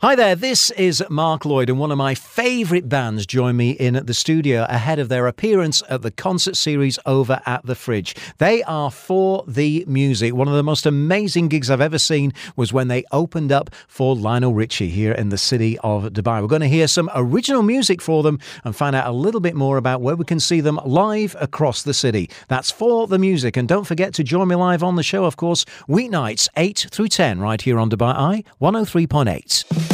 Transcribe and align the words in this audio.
Hi 0.00 0.14
there, 0.14 0.34
this 0.34 0.70
is 0.72 1.02
Mark 1.08 1.46
Lloyd, 1.46 1.70
and 1.70 1.78
one 1.78 1.90
of 1.90 1.96
my 1.96 2.14
favourite 2.14 2.86
bands 2.86 3.24
join 3.24 3.56
me 3.56 3.70
in 3.70 3.94
the 4.04 4.12
studio 4.12 4.66
ahead 4.68 4.98
of 4.98 5.08
their 5.08 5.26
appearance 5.26 5.82
at 5.88 6.02
the 6.02 6.10
concert 6.10 6.56
series 6.56 6.98
over 7.06 7.40
at 7.46 7.64
the 7.64 7.74
Fridge. 7.74 8.14
They 8.36 8.62
are 8.64 8.90
for 8.90 9.42
the 9.48 9.86
music. 9.88 10.34
One 10.34 10.48
of 10.48 10.54
the 10.54 10.62
most 10.62 10.84
amazing 10.84 11.48
gigs 11.48 11.70
I've 11.70 11.80
ever 11.80 11.98
seen 11.98 12.34
was 12.56 12.74
when 12.74 12.88
they 12.88 13.04
opened 13.10 13.50
up 13.50 13.70
for 13.88 14.14
Lionel 14.14 14.52
Richie 14.52 14.90
here 14.90 15.12
in 15.12 15.30
the 15.30 15.38
city 15.38 15.78
of 15.78 16.04
Dubai. 16.12 16.42
We're 16.42 16.46
going 16.48 16.60
to 16.60 16.68
hear 16.68 16.88
some 16.88 17.08
original 17.14 17.62
music 17.62 18.02
for 18.02 18.22
them 18.22 18.38
and 18.64 18.76
find 18.76 18.94
out 18.94 19.06
a 19.06 19.12
little 19.12 19.40
bit 19.40 19.54
more 19.54 19.78
about 19.78 20.02
where 20.02 20.14
we 20.14 20.26
can 20.26 20.40
see 20.40 20.60
them 20.60 20.78
live 20.84 21.34
across 21.40 21.84
the 21.84 21.94
city. 21.94 22.28
That's 22.48 22.70
for 22.70 23.06
the 23.06 23.18
music, 23.18 23.56
and 23.56 23.66
don't 23.66 23.86
forget 23.86 24.12
to 24.12 24.22
join 24.22 24.48
me 24.48 24.56
live 24.56 24.82
on 24.82 24.96
the 24.96 25.02
show, 25.02 25.24
of 25.24 25.38
course, 25.38 25.64
weeknights 25.88 26.48
8 26.54 26.88
through 26.90 27.08
10, 27.08 27.40
right 27.40 27.62
here 27.62 27.78
on 27.78 27.88
Dubai 27.88 28.14
Eye 28.14 28.44
103.8. 28.60 29.85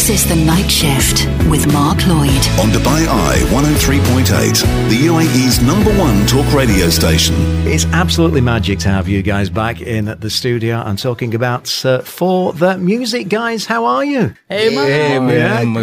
This 0.00 0.24
is 0.24 0.28
The 0.30 0.34
Night 0.46 0.70
Shift 0.70 1.26
with 1.50 1.70
Mark 1.74 2.06
Lloyd. 2.06 2.30
On 2.58 2.70
Dubai 2.70 3.06
Eye 3.06 3.36
103.8, 3.52 4.88
the 4.88 4.96
UAE's 4.96 5.60
number 5.60 5.90
one 5.98 6.26
talk 6.26 6.50
radio 6.54 6.88
station. 6.88 7.34
It's 7.66 7.84
absolutely 7.92 8.40
magic 8.40 8.78
to 8.78 8.88
have 8.88 9.08
you 9.08 9.20
guys 9.20 9.50
back 9.50 9.82
in 9.82 10.06
the 10.06 10.30
studio 10.30 10.78
and 10.86 10.98
talking 10.98 11.34
about 11.34 11.84
uh, 11.84 11.98
For 12.00 12.54
the 12.54 12.78
Music. 12.78 13.28
Guys, 13.28 13.66
how 13.66 13.84
are 13.84 14.02
you? 14.02 14.34
Hey, 14.48 14.74
man. 14.74 15.28
Hey, 15.28 15.64
man. 15.66 15.74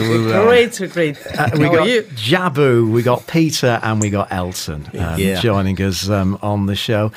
Great, 0.48 0.92
great. 0.94 1.18
Uh, 1.28 1.52
we 1.54 1.66
How 1.66 1.72
got 1.74 1.80
are 1.82 1.88
you? 1.88 2.02
Jabu, 2.02 2.90
we 2.92 3.04
got 3.04 3.28
Peter, 3.28 3.80
and 3.84 4.02
we 4.02 4.10
got 4.10 4.32
Elton 4.32 4.90
um, 4.98 5.20
Yeah. 5.20 5.40
joining 5.40 5.80
us 5.80 6.10
um, 6.10 6.40
on 6.42 6.66
the 6.66 6.76
show. 6.76 7.12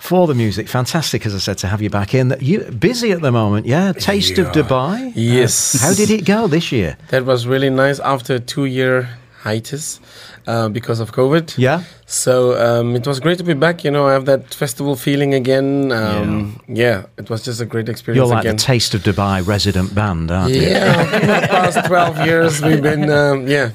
For 0.00 0.26
the 0.26 0.34
music, 0.34 0.66
fantastic, 0.68 1.26
as 1.26 1.34
I 1.34 1.38
said, 1.38 1.58
to 1.58 1.66
have 1.68 1.82
you 1.82 1.90
back 1.90 2.14
in. 2.14 2.34
You 2.40 2.60
busy 2.88 3.12
at 3.12 3.20
the 3.20 3.30
moment, 3.30 3.66
yeah? 3.66 3.92
Taste 3.92 4.38
of 4.38 4.46
Dubai. 4.48 5.12
Yes. 5.14 5.74
Uh, 5.74 5.86
how 5.86 5.94
did 5.94 6.10
it 6.10 6.24
go 6.24 6.48
this 6.48 6.72
year? 6.72 6.96
That 7.10 7.24
was 7.26 7.46
really 7.46 7.70
nice 7.70 8.00
after 8.00 8.34
a 8.36 8.40
two 8.40 8.64
year 8.64 9.08
hiatus 9.44 10.00
uh, 10.46 10.68
because 10.68 11.00
of 11.00 11.12
COVID. 11.12 11.54
Yeah. 11.58 11.82
So 12.06 12.32
um, 12.66 12.96
it 12.96 13.06
was 13.06 13.20
great 13.20 13.38
to 13.38 13.44
be 13.44 13.54
back. 13.54 13.84
You 13.84 13.90
know, 13.90 14.06
I 14.08 14.12
have 14.14 14.24
that 14.24 14.52
festival 14.54 14.96
feeling 14.96 15.32
again. 15.34 15.92
Um, 15.92 16.60
yeah. 16.66 16.76
yeah. 16.84 17.02
it 17.22 17.28
was 17.30 17.44
just 17.44 17.60
a 17.60 17.66
great 17.66 17.88
experience 17.88 18.16
You're 18.18 18.34
like 18.36 18.44
again. 18.44 18.56
the 18.56 18.62
Taste 18.62 18.94
of 18.94 19.02
Dubai 19.02 19.46
resident 19.46 19.94
band, 19.94 20.30
aren't 20.30 20.54
you? 20.54 20.62
yeah, 20.62 21.04
for 21.04 21.26
the 21.26 21.46
past 21.48 21.86
12 21.86 22.26
years 22.26 22.62
we've 22.62 22.82
been, 22.82 23.10
um, 23.10 23.46
yeah. 23.46 23.70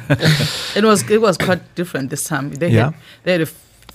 It 0.76 0.84
was 0.84 1.10
it 1.10 1.22
was 1.22 1.38
quite 1.38 1.62
different 1.76 2.10
this 2.10 2.24
time. 2.26 2.52
They 2.52 2.70
Yeah. 2.70 2.86
had 2.86 2.94
they 3.24 3.32
had 3.38 3.42
a 3.42 3.52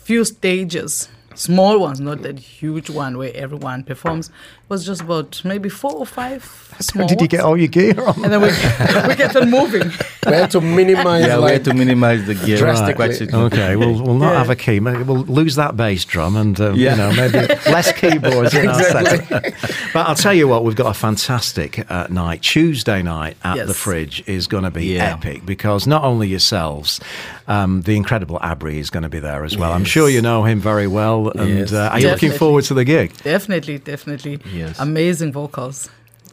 few 0.08 0.24
stages, 0.24 1.08
small 1.34 1.78
ones, 1.78 2.00
not 2.00 2.22
that 2.22 2.38
huge 2.38 2.90
one 2.90 3.18
where 3.18 3.32
everyone 3.34 3.84
performs. 3.84 4.30
It 4.70 4.74
was 4.74 4.86
just 4.86 5.00
about 5.00 5.42
maybe 5.44 5.68
four 5.68 5.90
or 5.94 6.06
five 6.06 6.44
small. 6.78 7.08
Did 7.08 7.20
you 7.20 7.26
get 7.26 7.40
all 7.40 7.56
your 7.56 7.66
gear 7.66 8.00
on? 8.00 8.22
And 8.22 8.32
then 8.32 8.40
we 8.40 8.46
we 9.08 9.16
get 9.16 9.32
them 9.32 9.50
moving. 9.50 9.90
We 10.26 10.32
had 10.36 10.50
to 10.50 10.60
minimize 10.60 11.24
Yeah, 11.26 11.36
we 11.36 11.42
like, 11.44 11.52
had 11.54 11.64
to 11.64 11.74
minimize 11.74 12.26
the 12.26 12.34
gear 12.34 12.58
Drastically. 12.58 13.26
quite. 13.26 13.34
Okay, 13.54 13.74
we'll, 13.74 13.94
we'll 14.02 14.14
not 14.18 14.32
Yeah. 14.32 14.38
have 14.38 14.50
a 14.50 14.54
key. 14.54 14.78
Maybe 14.78 15.02
We'll 15.02 15.24
lose 15.24 15.54
that 15.56 15.78
bass 15.78 16.04
drum 16.04 16.36
and, 16.36 16.60
um, 16.60 16.76
Yeah. 16.76 16.90
you 16.90 16.96
know, 16.98 17.12
maybe 17.14 17.38
less 17.70 17.90
keyboards 17.92 18.52
in 18.54 18.68
our 18.68 18.78
Exactly. 18.78 19.26
set. 19.26 19.54
But 19.94 20.06
I'll 20.08 20.14
tell 20.14 20.34
you 20.34 20.46
what, 20.46 20.62
we've 20.62 20.76
got 20.76 20.90
a 20.94 20.94
fantastic 20.94 21.90
uh, 21.90 22.06
night. 22.10 22.42
Tuesday 22.42 23.02
night 23.02 23.38
at 23.42 23.56
Yes. 23.56 23.68
the 23.68 23.74
Fridge 23.74 24.22
is 24.26 24.46
going 24.46 24.64
to 24.64 24.70
be 24.70 24.84
Yeah. 24.96 25.14
epic 25.14 25.46
because 25.46 25.86
not 25.86 26.04
only 26.04 26.28
yourselves, 26.28 27.00
um, 27.48 27.80
the 27.82 27.96
incredible 27.96 28.38
Abri 28.42 28.78
is 28.78 28.90
going 28.90 29.04
to 29.04 29.08
be 29.08 29.20
there 29.20 29.42
as 29.44 29.56
well. 29.56 29.72
I'm 29.72 29.86
sure 29.86 30.10
you 30.10 30.20
know 30.20 30.44
him 30.44 30.60
very 30.60 30.86
well. 30.86 31.30
And 31.30 31.60
Yes. 31.60 31.72
uh, 31.72 31.88
are 31.92 31.98
you 31.98 32.08
looking 32.10 32.32
forward 32.32 32.64
to 32.64 32.74
the 32.74 32.84
gig? 32.84 33.10
Definitely, 33.22 33.78
definitely. 33.78 34.38
Yes. 34.60 34.78
Amazing 34.80 35.32
vocals. 35.32 35.88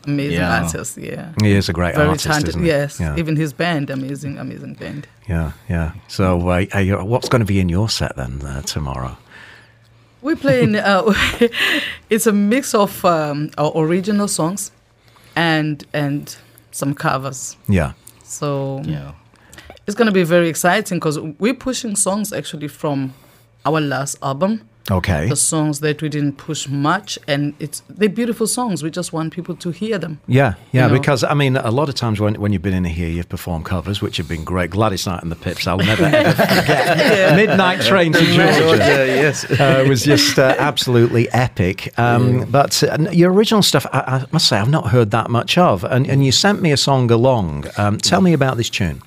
Amazing 0.05 0.39
Yeah. 0.39 0.61
artist, 0.63 0.97
yeah. 0.97 1.33
He 1.41 1.51
is 1.51 1.69
a 1.69 1.73
great 1.73 1.95
Very 1.95 2.07
artist, 2.07 2.25
talented, 2.25 2.49
isn't 2.49 2.61
he? 2.63 2.67
yes. 2.69 2.99
Yeah. 2.99 3.17
Even 3.19 3.35
his 3.35 3.51
band, 3.53 3.89
amazing, 3.89 4.37
amazing 4.37 4.75
band. 4.75 5.05
Yeah, 5.27 5.51
yeah. 5.69 5.91
So, 6.07 6.49
uh, 6.49 6.65
are 6.73 6.81
you, 6.81 6.97
what's 7.03 7.27
going 7.29 7.41
to 7.41 7.53
be 7.53 7.59
in 7.59 7.67
your 7.69 7.89
set 7.89 8.15
then 8.15 8.41
uh, 8.45 8.61
tomorrow? 8.61 9.17
We're 10.21 10.35
playing. 10.37 10.75
Uh, 10.75 11.13
it's 12.09 12.25
a 12.27 12.31
mix 12.33 12.73
of 12.73 13.03
um, 13.05 13.49
our 13.57 13.71
original 13.75 14.27
songs 14.27 14.71
and 15.35 15.85
and 15.93 16.35
some 16.71 16.93
covers. 16.95 17.55
Yeah. 17.69 17.91
So 18.23 18.81
Yeah. 18.85 19.11
it's 19.85 19.95
gonna 19.95 20.11
be 20.11 20.23
very 20.23 20.49
exciting 20.49 20.97
because 20.99 21.19
we're 21.39 21.53
pushing 21.53 21.95
songs 21.95 22.33
actually 22.33 22.67
from 22.67 23.13
our 23.65 23.79
last 23.79 24.17
album. 24.23 24.61
Okay. 24.89 25.27
The 25.27 25.35
songs 25.35 25.81
that 25.81 26.01
we 26.01 26.07
didn't 26.07 26.37
push 26.37 26.69
much, 26.69 27.19
and 27.27 27.53
it's 27.59 27.83
they're 27.89 28.07
beautiful 28.07 28.47
songs. 28.47 28.83
We 28.83 28.89
just 28.89 29.11
want 29.11 29.33
people 29.33 29.53
to 29.57 29.71
hear 29.71 29.97
them. 29.97 30.19
Yeah, 30.27 30.53
yeah, 30.71 30.85
You 30.87 30.93
know? 30.93 30.97
because 30.99 31.25
I 31.25 31.33
mean, 31.33 31.57
a 31.57 31.71
lot 31.71 31.89
of 31.89 31.95
times 31.95 32.21
when, 32.21 32.35
when 32.35 32.53
you've 32.53 32.61
been 32.61 32.73
in 32.73 32.85
here, 32.85 33.09
you've 33.09 33.27
performed 33.27 33.65
covers, 33.65 34.01
which 34.01 34.15
have 34.17 34.29
been 34.29 34.45
great. 34.45 34.69
Gladys 34.69 35.05
Knight 35.05 35.21
and 35.23 35.29
the 35.31 35.35
Pips, 35.35 35.67
I'll 35.67 35.77
never 35.77 36.03
ever 36.05 36.31
forget. 36.31 37.35
Midnight 37.35 37.81
Train 37.81 38.13
to 38.13 38.19
Georgia. 38.37 38.77
yes. 38.77 39.43
Uh, 39.51 39.85
was 39.89 40.03
just 40.03 40.39
uh, 40.39 40.55
absolutely 40.57 41.27
epic. 41.31 41.91
Um, 41.99 42.45
But 42.49 42.81
uh, 42.83 42.97
your 43.11 43.33
original 43.33 43.63
stuff, 43.63 43.85
I, 43.91 43.99
I 43.99 44.25
must 44.31 44.47
say, 44.47 44.57
I've 44.57 44.69
not 44.69 44.87
heard 44.91 45.11
that 45.11 45.29
much 45.29 45.57
of. 45.57 45.83
And, 45.83 46.07
and 46.09 46.25
you 46.25 46.31
sent 46.31 46.61
me 46.61 46.71
a 46.71 46.77
song 46.77 47.11
along. 47.11 47.65
Um, 47.77 47.97
tell 47.97 48.21
me 48.21 48.31
about 48.31 48.55
this 48.55 48.69
tune. 48.69 49.01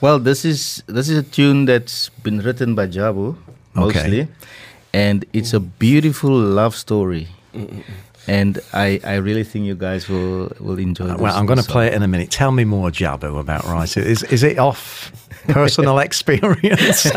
Well, 0.00 0.18
this 0.20 0.44
is 0.44 0.82
this 0.86 1.08
is 1.08 1.18
a 1.18 1.22
tune 1.22 1.66
that's 1.66 2.08
been 2.22 2.38
written 2.38 2.74
by 2.74 2.86
Jabu 2.86 3.36
mostly, 3.74 4.28
and 4.92 5.24
it's 5.32 5.52
a 5.52 5.60
beautiful 5.60 6.30
love 6.32 6.74
story. 6.74 7.28
And 8.26 8.58
I, 8.74 9.00
I 9.02 9.14
really 9.16 9.44
think 9.44 9.64
you 9.64 9.74
guys 9.74 10.08
will 10.08 10.52
will 10.60 10.78
enjoy. 10.78 11.06
This, 11.06 11.18
Well, 11.20 11.34
I'm 11.34 11.46
going 11.46 11.58
to 11.58 11.64
play 11.64 11.86
it 11.88 11.94
in 11.94 12.02
a 12.02 12.08
minute. 12.08 12.30
Tell 12.30 12.52
me 12.52 12.64
more, 12.64 12.90
Jabu, 12.90 13.40
about 13.40 13.64
writing. 13.64 14.04
Is, 14.04 14.22
is 14.24 14.42
it 14.42 14.58
off 14.58 15.10
personal 15.48 15.98
experience? 15.98 17.02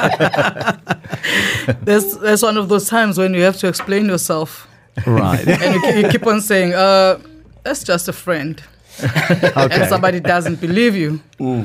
There's 1.82 2.18
there's 2.18 2.42
one 2.44 2.58
of 2.58 2.70
those 2.70 2.88
times 2.90 3.18
when 3.18 3.34
you 3.34 3.42
have 3.44 3.58
to 3.58 3.68
explain 3.68 4.06
yourself, 4.08 4.68
right. 5.06 5.48
and 5.48 5.76
you, 5.76 6.02
you 6.04 6.10
keep 6.10 6.26
on 6.28 6.42
saying, 6.42 6.74
uh, 6.74 7.20
"That's 7.64 7.84
just 7.84 8.08
a 8.08 8.14
friend," 8.14 8.62
Okay. 9.04 9.82
and 9.82 9.90
somebody 9.90 10.20
doesn't 10.20 10.60
believe 10.60 10.96
you. 10.96 11.22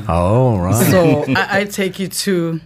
Oh, 0.08 0.58
right. 0.58 0.74
So 0.90 1.24
I, 1.34 1.60
I 1.60 1.64
take 1.64 1.98
you 1.98 2.08
to. 2.08 2.60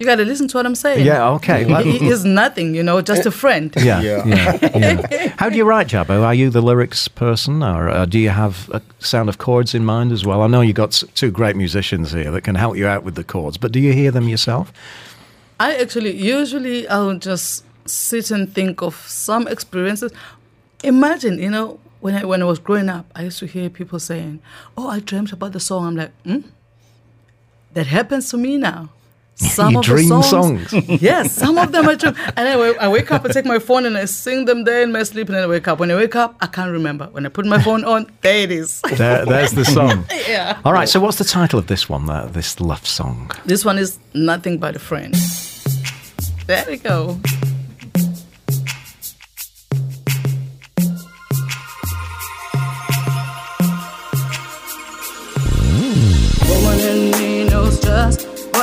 You 0.00 0.06
got 0.06 0.16
to 0.16 0.24
listen 0.24 0.48
to 0.48 0.56
what 0.56 0.64
I'm 0.64 0.74
saying. 0.74 1.04
Yeah, 1.04 1.28
okay. 1.32 1.66
Let- 1.66 1.84
He 1.84 2.08
is 2.08 2.24
nothing, 2.24 2.74
you 2.74 2.82
know, 2.82 3.02
just 3.02 3.26
a 3.26 3.30
friend. 3.30 3.70
Yeah, 3.76 4.00
yeah, 4.00 4.24
yeah. 4.26 4.58
yeah. 5.10 5.34
How 5.36 5.50
do 5.50 5.56
you 5.58 5.64
write, 5.64 5.88
Jabu? 5.88 6.22
Are 6.22 6.32
you 6.34 6.48
the 6.48 6.62
lyrics 6.62 7.06
person, 7.06 7.62
or 7.62 7.90
uh, 7.90 8.06
do 8.06 8.18
you 8.18 8.30
have 8.30 8.70
a 8.72 8.80
sound 8.98 9.28
of 9.28 9.36
chords 9.36 9.74
in 9.74 9.84
mind 9.84 10.10
as 10.10 10.24
well? 10.24 10.40
I 10.40 10.46
know 10.46 10.62
you've 10.62 10.76
got 10.76 11.02
two 11.14 11.30
great 11.30 11.54
musicians 11.54 12.12
here 12.12 12.30
that 12.30 12.40
can 12.44 12.54
help 12.54 12.78
you 12.78 12.86
out 12.86 13.04
with 13.04 13.14
the 13.14 13.24
chords, 13.24 13.58
but 13.58 13.72
do 13.72 13.78
you 13.78 13.92
hear 13.92 14.10
them 14.10 14.26
yourself? 14.26 14.72
I 15.60 15.76
actually 15.76 16.16
usually 16.16 16.88
I'll 16.88 17.18
just 17.18 17.64
sit 17.86 18.30
and 18.30 18.50
think 18.54 18.80
of 18.80 18.94
some 19.06 19.46
experiences. 19.48 20.12
Imagine, 20.82 21.38
you 21.38 21.50
know, 21.50 21.78
when 22.00 22.14
I 22.14 22.24
when 22.24 22.40
I 22.40 22.46
was 22.46 22.58
growing 22.58 22.88
up, 22.88 23.04
I 23.14 23.24
used 23.24 23.38
to 23.40 23.46
hear 23.46 23.68
people 23.68 23.98
saying, 24.00 24.40
"Oh, 24.78 24.88
I 24.88 25.00
dreamt 25.00 25.30
about 25.32 25.52
the 25.52 25.60
song." 25.60 25.86
I'm 25.88 25.96
like, 25.96 26.12
hmm? 26.24 26.40
That 27.74 27.86
happens 27.86 28.30
to 28.30 28.38
me 28.38 28.56
now. 28.56 28.88
Some 29.34 29.72
You 29.72 29.78
of 29.78 29.84
dream 29.84 30.08
the 30.10 30.22
songs. 30.22 30.72
yes, 31.00 31.32
some 31.32 31.56
of 31.56 31.72
them 31.72 31.88
I 31.88 31.94
dream. 31.94 32.14
And 32.36 32.46
I, 32.46 32.52
I 32.84 32.88
wake 32.88 33.10
up, 33.10 33.24
I 33.24 33.28
take 33.28 33.46
my 33.46 33.58
phone 33.58 33.86
and 33.86 33.96
I 33.96 34.04
sing 34.04 34.44
them 34.44 34.64
there 34.64 34.82
in 34.82 34.92
my 34.92 35.02
sleep, 35.02 35.28
and 35.28 35.36
then 35.36 35.44
I 35.44 35.46
wake 35.46 35.66
up. 35.66 35.78
When 35.78 35.90
I 35.90 35.96
wake 35.96 36.14
up, 36.14 36.36
I 36.40 36.46
can't 36.46 36.70
remember. 36.70 37.06
When 37.06 37.24
I 37.24 37.30
put 37.30 37.46
my 37.46 37.60
phone 37.62 37.84
on, 37.84 38.10
there 38.20 38.42
it 38.42 38.52
is. 38.52 38.82
There, 38.82 39.24
there's 39.24 39.52
the 39.52 39.64
song. 39.64 40.04
yeah. 40.28 40.60
All 40.64 40.74
right. 40.74 40.88
So, 40.88 41.00
what's 41.00 41.16
the 41.18 41.24
title 41.24 41.58
of 41.58 41.68
this 41.68 41.88
one? 41.88 42.08
Uh, 42.10 42.26
this 42.26 42.60
love 42.60 42.86
song. 42.86 43.30
This 43.46 43.64
one 43.64 43.78
is 43.78 43.98
nothing 44.12 44.58
but 44.58 44.76
a 44.76 44.78
friend. 44.78 45.14
There 46.46 46.64
we 46.68 46.76
go. 46.76 47.18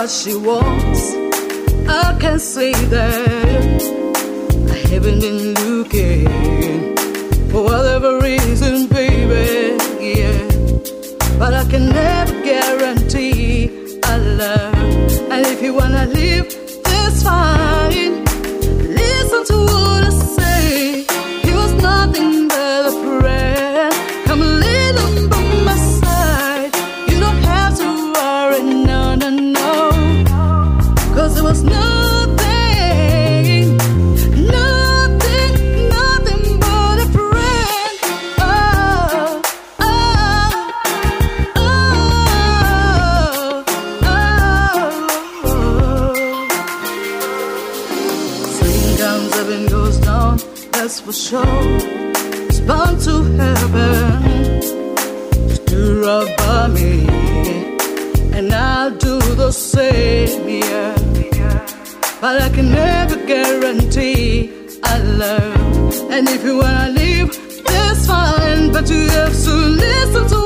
What 0.08 0.14
she 0.14 0.36
wants. 0.36 1.16
I 1.90 2.18
can 2.18 2.40
say 2.40 2.72
that 2.72 3.82
I 4.72 4.78
haven't 4.90 5.20
been 5.20 5.54
looking 5.66 6.96
for 7.50 7.64
whatever 7.64 8.20
reason, 8.22 8.88
baby. 8.88 9.76
Yeah, 10.00 10.48
but 11.38 11.54
I 11.54 11.66
can 11.66 11.90
never 11.90 12.42
guarantee 12.42 14.00
a 14.06 14.18
love. 14.42 15.32
And 15.32 15.46
if 15.46 15.62
you 15.62 15.74
wanna 15.74 16.06
live, 16.06 16.48
that's 16.84 17.24
fine. 17.24 18.24
Listen 19.02 19.44
to 19.52 19.87
no, 31.48 31.64
no, 31.64 32.07
But 62.20 62.42
I 62.42 62.50
can 62.50 62.72
never 62.72 63.16
guarantee 63.28 64.52
I 64.84 64.98
love. 64.98 66.12
And 66.12 66.28
if 66.28 66.44
you 66.44 66.58
wanna 66.58 66.90
leave, 66.90 67.30
that's 67.64 68.08
fine. 68.08 68.72
But 68.72 68.90
you 68.90 69.08
have 69.10 69.36
to 69.46 69.54
listen 69.86 70.28
to 70.30 70.37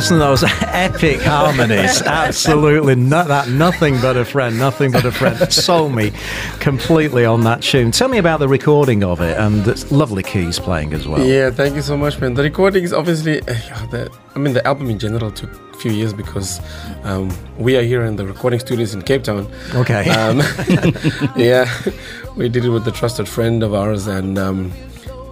listen 0.00 0.16
to 0.16 0.24
those 0.24 0.42
epic 0.62 1.20
harmonies. 1.20 2.00
Absolutely 2.06 2.94
not 2.94 3.28
that 3.28 3.50
nothing 3.50 4.00
but 4.00 4.16
a 4.16 4.24
friend, 4.24 4.58
nothing 4.58 4.90
but 4.90 5.04
a 5.04 5.12
friend. 5.12 5.52
Sold 5.52 5.94
me 5.94 6.10
completely 6.58 7.26
on 7.26 7.42
that 7.42 7.60
tune. 7.60 7.90
Tell 7.90 8.08
me 8.08 8.16
about 8.16 8.40
the 8.40 8.48
recording 8.48 9.04
of 9.04 9.20
it 9.20 9.36
and 9.36 9.66
it's 9.68 9.92
lovely 9.92 10.22
keys 10.22 10.58
playing 10.58 10.94
as 10.94 11.06
well. 11.06 11.22
Yeah, 11.22 11.50
thank 11.50 11.74
you 11.74 11.82
so 11.82 11.98
much, 11.98 12.18
man. 12.18 12.32
The 12.32 12.42
recording 12.42 12.82
is 12.82 12.94
obviously, 12.94 13.40
uh, 13.42 13.44
the, 13.90 14.10
I 14.34 14.38
mean, 14.38 14.54
the 14.54 14.66
album 14.66 14.88
in 14.88 14.98
general 14.98 15.30
took 15.30 15.52
a 15.74 15.76
few 15.76 15.92
years 15.92 16.14
because 16.14 16.62
um, 17.02 17.30
we 17.58 17.76
are 17.76 17.82
here 17.82 18.02
in 18.04 18.16
the 18.16 18.24
recording 18.24 18.58
studios 18.58 18.94
in 18.94 19.02
Cape 19.02 19.24
Town. 19.24 19.52
Okay. 19.74 20.08
Um, 20.08 20.38
yeah, 21.36 21.70
we 22.38 22.48
did 22.48 22.64
it 22.64 22.70
with 22.70 22.88
a 22.88 22.92
trusted 22.92 23.28
friend 23.28 23.62
of 23.62 23.74
ours, 23.74 24.06
and 24.06 24.38
um, 24.38 24.72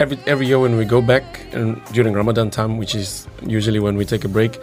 every 0.00 0.18
every 0.26 0.46
year 0.46 0.58
when 0.58 0.76
we 0.76 0.84
go 0.84 1.00
back 1.02 1.24
and 1.52 1.80
during 1.92 2.14
Ramadan 2.14 2.50
time, 2.50 2.78
which 2.78 2.94
is 2.94 3.26
usually 3.46 3.80
when 3.80 3.96
we 3.96 4.04
take 4.04 4.24
a 4.24 4.28
break, 4.28 4.58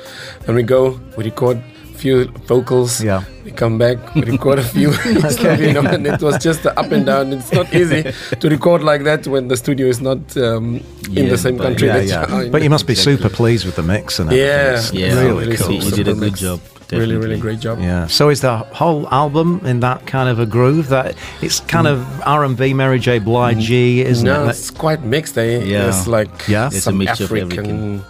and 0.48 0.56
we 0.56 0.64
go, 0.64 1.00
we 1.18 1.24
record 1.24 1.58
a 1.58 1.98
few 1.98 2.26
vocals. 2.48 3.02
Yeah. 3.04 3.24
We 3.46 3.52
come 3.52 3.78
back, 3.78 3.98
we 4.16 4.22
record 4.24 4.60
a 4.60 4.64
few, 4.64 4.92
stuff, 5.30 5.60
you 5.60 5.72
know, 5.74 5.82
and 5.82 6.06
it 6.08 6.22
was 6.22 6.38
just 6.44 6.64
the 6.64 6.78
up 6.80 6.92
and 6.92 7.06
down. 7.06 7.32
It's 7.34 7.52
not 7.52 7.74
easy 7.74 8.04
to 8.40 8.50
record 8.50 8.84
like 8.84 9.04
that 9.04 9.28
when 9.28 9.48
the 9.50 9.56
studio 9.58 9.88
is 9.88 10.02
not 10.02 10.18
um, 10.38 10.82
in 11.16 11.30
the 11.30 11.38
same 11.38 11.58
country. 11.60 11.88
yeah, 11.88 11.98
that 12.00 12.08
yeah. 12.08 12.28
you 12.30 12.36
are 12.36 12.44
in. 12.46 12.52
But 12.52 12.64
you 12.64 12.70
must 12.70 12.88
be 12.88 12.94
Exactly. 12.94 13.18
super 13.18 13.30
pleased 13.30 13.66
with 13.66 13.76
the 13.76 13.84
mix 13.84 14.20
and 14.20 14.30
everything. 14.30 14.48
Yeah, 14.48 14.78
It's 14.78 14.92
Yeah, 14.94 15.22
really 15.22 15.40
really 15.46 15.58
cool. 15.58 15.68
he, 15.70 15.80
he 15.80 15.92
did 15.92 16.08
a 16.08 16.14
good 16.14 16.20
mix. 16.32 16.40
job. 16.40 16.60
Really, 16.92 17.16
really 17.16 17.40
great 17.40 17.60
job. 17.60 17.80
Yeah. 17.80 18.08
So 18.08 18.30
is 18.30 18.42
the 18.42 18.58
whole 18.58 19.08
album 19.10 19.62
in 19.66 19.80
that 19.82 20.06
kind 20.08 20.30
of 20.30 20.40
a 20.40 20.46
groove 20.46 20.90
that 20.90 21.16
it's 21.42 21.60
kind 21.62 21.88
of 21.88 22.22
R 22.22 22.44
and 22.44 22.58
B, 22.58 22.74
Mary 22.74 23.00
J. 23.00 23.20
Blige, 23.20 23.72
isn't 23.72 24.28
it? 24.28 24.32
No, 24.32 24.46
it? 24.46 24.50
it's 24.50 24.72
quite 24.72 25.02
mixed. 25.02 25.38
Eh? 25.38 25.60
Yeah. 25.64 25.88
It's 25.88 26.08
like 26.08 26.48
Yeah? 26.48 26.68
It's 26.68 26.78
a 26.78 26.82
some 26.82 26.98
mixture 26.98 27.26
of 27.26 27.32
African. 27.32 28.04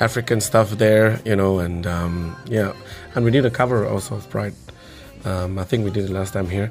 African 0.00 0.40
stuff 0.40 0.70
there, 0.70 1.20
you 1.26 1.36
know, 1.36 1.58
and 1.58 1.86
um, 1.86 2.34
yeah, 2.46 2.72
and 3.14 3.24
we 3.24 3.30
did 3.30 3.44
a 3.44 3.50
cover 3.50 3.86
also 3.86 4.16
of 4.16 4.28
Pride. 4.30 4.54
Um, 5.24 5.58
I 5.58 5.64
think 5.64 5.84
we 5.84 5.90
did 5.90 6.04
it 6.04 6.10
last 6.10 6.32
time 6.32 6.48
here. 6.48 6.70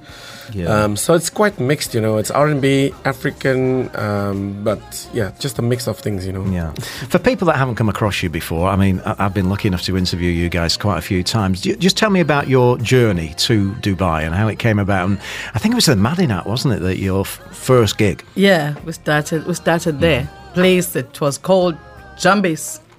Yeah. 0.54 0.66
Um, 0.84 0.96
so 0.98 1.14
it's 1.14 1.30
quite 1.30 1.60
mixed, 1.60 1.94
you 1.94 2.02
know. 2.02 2.18
It's 2.18 2.32
R 2.32 2.48
and 2.48 2.62
B, 2.62 2.94
African, 3.06 3.90
um, 3.96 4.64
but 4.64 5.08
yeah, 5.14 5.32
just 5.40 5.60
a 5.60 5.62
mix 5.62 5.88
of 5.88 6.00
things, 6.00 6.26
you 6.26 6.34
know. 6.34 6.46
Yeah. 6.46 6.72
For 7.10 7.20
people 7.20 7.46
that 7.48 7.58
haven't 7.58 7.76
come 7.76 7.90
across 7.90 8.24
you 8.24 8.30
before, 8.30 8.70
I 8.70 8.76
mean, 8.76 9.02
I- 9.06 9.16
I've 9.26 9.34
been 9.34 9.50
lucky 9.50 9.68
enough 9.68 9.84
to 9.84 9.98
interview 9.98 10.32
you 10.32 10.50
guys 10.50 10.78
quite 10.78 10.98
a 10.98 11.02
few 11.02 11.24
times. 11.24 11.62
Ju- 11.62 11.76
Just 11.76 11.98
tell 11.98 12.10
me 12.10 12.20
about 12.20 12.48
your 12.48 12.78
journey 12.80 13.34
to 13.38 13.72
Dubai 13.82 14.24
and 14.26 14.34
how 14.34 14.48
it 14.48 14.58
came 14.60 14.80
about. 14.80 15.08
And 15.10 15.20
I 15.54 15.60
think 15.60 15.74
it 15.74 15.76
was 15.76 15.86
the 15.86 15.96
Madinat, 15.96 16.46
wasn't 16.46 16.74
it, 16.76 16.80
that 16.82 16.98
your 16.98 17.22
f- 17.22 17.40
first 17.52 17.98
gig? 17.98 18.24
Yeah, 18.36 18.76
we 18.86 18.92
started. 18.94 19.46
We 19.46 19.54
started 19.54 20.00
there. 20.00 20.30
Place 20.54 20.88
that 20.94 21.22
was 21.22 21.38
called 21.38 21.78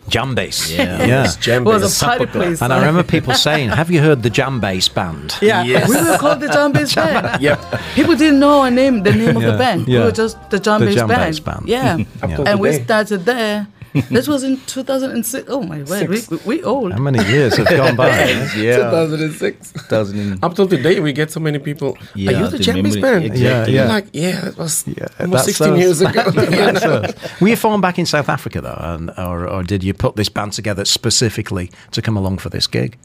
Jambes. 0.09 0.71
Jambase. 0.71 0.77
Yeah. 0.77 1.07
yeah. 1.07 1.25
It's 1.25 1.37
jam 1.37 1.63
It 1.63 1.67
was 1.67 1.83
bass. 1.83 2.03
a 2.03 2.05
party 2.05 2.27
place. 2.27 2.63
And 2.63 2.73
I 2.73 2.79
remember 2.79 3.03
people 3.03 3.35
saying, 3.35 3.69
"Have 3.71 3.91
you 3.91 4.01
heard 4.01 4.23
the 4.23 4.31
Jambase 4.31 4.93
band?" 4.93 5.37
Yeah, 5.41 5.63
Yes. 5.63 5.89
we 5.89 5.97
were 5.97 6.19
called 6.19 6.41
the 6.41 6.49
Jambase 6.49 6.95
band. 6.95 7.41
Yep. 7.43 7.59
People 7.95 8.17
didn't 8.17 8.41
know 8.41 8.61
our 8.63 8.71
name, 8.71 9.03
the 9.03 9.13
name 9.13 9.37
of 9.37 9.43
the 9.43 9.57
band. 9.57 9.87
yeah. 9.87 9.99
We 10.01 10.05
were 10.07 10.13
just 10.13 10.37
the 10.51 10.59
Jambase 10.59 10.97
Jambase 10.97 11.45
band. 11.45 11.67
band. 11.67 11.69
Yeah, 11.69 11.99
Up 12.23 12.47
and 12.49 12.59
we 12.61 12.73
started 12.73 13.25
there. 13.25 13.67
this 14.11 14.29
was 14.29 14.45
in 14.45 14.59
2006. 14.67 15.49
Oh 15.51 15.63
my 15.63 15.83
word, 15.83 16.09
we, 16.09 16.17
Six. 16.19 16.45
we 16.45 16.63
old. 16.63 16.93
How 16.93 16.99
many 16.99 17.25
years 17.29 17.57
have 17.57 17.69
gone 17.69 17.97
by? 17.97 18.09
yeah. 18.57 18.77
2006. 18.77 19.73
2000 19.73 20.19
and- 20.19 20.45
Up 20.45 20.55
till 20.55 20.69
today, 20.69 21.01
we 21.01 21.13
get 21.13 21.31
so 21.31 21.41
many 21.41 21.59
people. 21.59 21.97
Yeah, 22.15 22.31
Are 22.31 22.35
you 22.41 22.45
the 22.49 22.59
the 22.59 22.63
Japanese 22.63 22.97
memory- 22.97 23.21
band? 23.21 23.25
exactly. 23.35 23.75
Yeah, 23.75 23.85
yeah. 23.87 23.89
Like, 23.93 24.07
yeah, 24.13 24.41
that 24.43 24.57
was 24.59 24.85
Yeah, 24.87 25.09
almost 25.19 25.47
that's 25.47 25.57
16 25.57 25.73
us. 25.73 25.79
years 25.81 26.01
ago. 26.01 26.23
you 26.35 26.73
know? 26.73 27.07
Were 27.41 27.49
you 27.49 27.57
formed 27.57 27.83
back 27.83 27.99
in 27.99 28.07
South 28.07 28.29
Africa 28.29 28.61
though, 28.61 28.79
and, 28.79 29.11
or, 29.19 29.49
or 29.49 29.63
did 29.63 29.83
you 29.83 29.93
put 29.95 30.17
this 30.17 30.29
band 30.29 30.53
together 30.53 30.85
specifically 30.85 31.71
to 31.93 32.01
come 32.03 32.17
along 32.17 32.39
for 32.39 32.49
this 32.51 32.67
gig? 32.67 32.97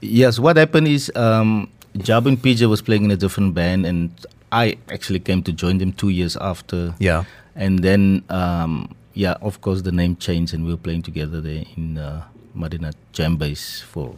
Yes, 0.00 0.38
what 0.38 0.56
happened 0.56 0.88
is 0.88 1.10
um, 1.16 1.68
Jabin 1.98 2.36
PJ 2.36 2.68
was 2.68 2.82
playing 2.82 3.04
in 3.04 3.10
a 3.10 3.16
different 3.16 3.54
band, 3.54 3.86
and 3.86 4.10
I 4.52 4.78
actually 4.90 5.20
came 5.20 5.42
to 5.44 5.52
join 5.52 5.78
them 5.78 5.92
two 5.92 6.08
years 6.10 6.36
after. 6.36 6.94
Yeah. 6.98 7.24
And 7.56 7.80
then, 7.80 8.22
um, 8.30 8.94
yeah, 9.18 9.34
of 9.42 9.60
course, 9.60 9.82
the 9.82 9.90
name 9.90 10.14
changed, 10.14 10.54
and 10.54 10.64
we 10.64 10.70
were 10.70 10.82
playing 10.86 11.02
together 11.02 11.40
there 11.40 11.64
in 11.76 11.98
uh, 11.98 12.22
Madina 12.54 12.92
Jam 13.12 13.36
Base 13.36 13.80
for 13.80 14.16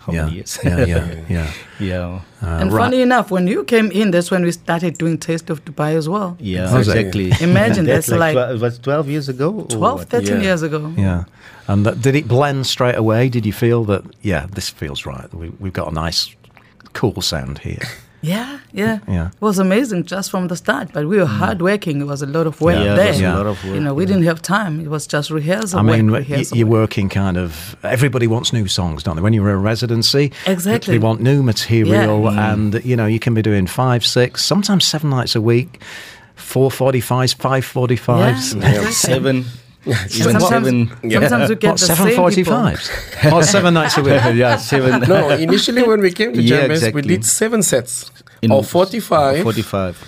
how 0.00 0.12
yeah. 0.12 0.24
many 0.24 0.36
years? 0.38 0.58
yeah, 0.64 0.84
yeah, 0.84 1.20
yeah. 1.28 1.52
yeah. 1.78 2.20
and 2.40 2.72
right. 2.72 2.82
funny 2.82 3.02
enough, 3.02 3.30
when 3.30 3.46
you 3.46 3.62
came 3.62 3.92
in, 3.92 4.10
that's 4.10 4.32
when 4.32 4.42
we 4.42 4.50
started 4.50 4.98
doing 4.98 5.16
Taste 5.16 5.48
of 5.48 5.64
Dubai 5.64 5.94
as 5.94 6.08
well. 6.08 6.36
Yeah, 6.40 6.74
Was 6.76 6.88
it? 6.88 6.96
exactly. 6.96 7.30
Imagine 7.40 7.84
That's 7.84 8.08
that's 8.08 8.18
like 8.18 8.34
twe- 8.36 8.54
it 8.56 8.60
was 8.60 8.78
12 8.80 9.08
years 9.10 9.28
ago? 9.28 9.62
12, 9.70 10.04
13 10.06 10.26
Yeah. 10.28 10.42
years 10.42 10.62
ago. 10.62 10.92
Yeah. 10.96 11.24
And 11.68 11.86
that, 11.86 12.02
did 12.02 12.16
it 12.16 12.26
blend 12.26 12.66
straight 12.66 12.96
away? 12.96 13.28
Did 13.28 13.46
you 13.46 13.52
feel 13.52 13.84
that, 13.84 14.02
yeah, 14.22 14.48
this 14.50 14.68
feels 14.68 15.06
right? 15.06 15.32
We, 15.32 15.50
we've 15.60 15.72
got 15.72 15.92
a 15.92 15.94
nice, 15.94 16.34
cool 16.94 17.22
sound 17.22 17.60
here. 17.60 17.78
Yeah, 18.24 18.60
yeah, 18.72 19.00
Yeah. 19.08 19.26
It 19.28 19.40
was 19.40 19.58
amazing 19.58 20.04
just 20.04 20.30
from 20.30 20.46
the 20.46 20.54
start, 20.54 20.92
but 20.92 21.08
we 21.08 21.16
were 21.18 21.24
mm. 21.24 21.38
hardworking. 21.38 22.00
It 22.00 22.04
was 22.06 22.22
a 22.22 22.26
lot 22.26 22.46
of 22.46 22.60
work 22.60 22.76
Yeah, 22.76 22.94
there. 22.94 23.14
Yeah. 23.14 23.34
a 23.34 23.38
lot 23.38 23.46
of 23.46 23.64
work. 23.64 23.74
You 23.74 23.80
know, 23.80 23.94
we 23.94 24.06
didn't 24.06 24.22
have 24.22 24.40
time. 24.40 24.80
It 24.80 24.88
was 24.88 25.08
just 25.08 25.30
rehearsal 25.30 25.80
I 25.80 25.82
mean, 25.82 26.06
work, 26.12 26.20
y- 26.22 26.28
rehearsal 26.28 26.56
you're 26.56 26.68
work. 26.68 26.82
working 26.90 27.08
kind 27.08 27.36
of. 27.36 27.74
Everybody 27.82 28.28
wants 28.28 28.52
new 28.52 28.68
songs, 28.68 29.02
don't 29.02 29.16
they? 29.16 29.22
When 29.22 29.32
you're 29.32 29.48
in 29.50 29.56
a 29.56 29.58
residency, 29.58 30.30
Exactly. 30.46 30.94
they 30.94 30.98
want 31.00 31.20
new 31.20 31.42
material, 31.42 32.22
Yeah. 32.22 32.30
Mm. 32.30 32.52
and 32.52 32.84
you 32.84 32.94
know 32.96 33.06
you 33.06 33.18
can 33.18 33.34
be 33.34 33.42
doing 33.42 33.66
five, 33.66 34.06
six, 34.06 34.44
sometimes 34.44 34.86
seven 34.86 35.10
nights 35.10 35.34
a 35.34 35.40
week, 35.40 35.82
four 36.36 36.70
forty-fives, 36.70 37.32
five 37.32 37.64
forty-fives. 37.64 38.54
Yeah, 38.54 38.68
exactly. 38.68 38.92
Seven. 38.92 39.44
And 39.84 39.94
Even 40.14 40.38
sometimes, 40.40 40.66
seven. 40.66 40.88
sometimes 40.88 41.50
you 41.50 41.56
get 41.56 41.70
What 41.70 41.80
the 41.80 41.86
seven 41.86 41.96
same 41.96 42.08
people. 42.10 42.22
forty-fives? 42.24 42.90
oh, 43.32 43.42
seven 43.42 43.74
nights 43.74 43.98
a 43.98 44.02
week. 44.02 44.12
yeah, 44.34 44.56
seven. 44.56 45.00
No, 45.08 45.30
initially 45.30 45.82
when 45.82 46.00
we 46.00 46.12
came 46.12 46.32
to 46.34 46.40
Yeah, 46.42 46.62
Jambase, 46.66 46.70
exactly. 46.70 47.02
we 47.02 47.08
did 47.08 47.24
seven 47.24 47.62
sets 47.62 48.10
In- 48.42 48.52
or 48.52 48.62
45. 48.62 49.42
45. 49.42 50.04